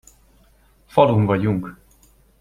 Falun 0.87 1.25
vagyunk! 1.27 1.75